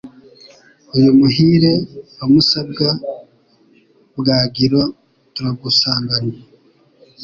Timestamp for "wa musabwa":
2.17-2.87